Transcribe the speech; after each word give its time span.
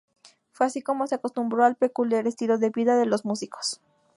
Fue 0.51 0.65
así 0.65 0.81
como 0.81 1.05
se 1.05 1.13
acostumbró 1.13 1.63
al 1.63 1.75
peculiar 1.75 2.25
estilo 2.25 2.57
de 2.57 2.71
vida 2.71 2.95
de 2.97 3.05
los 3.05 3.23
músicos. 3.23 3.81